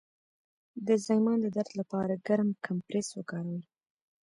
د 0.87 0.87
زایمان 1.05 1.37
د 1.41 1.47
درد 1.55 1.71
لپاره 1.81 2.21
ګرم 2.27 2.49
کمپرس 2.65 3.07
وکاروئ 3.13 3.61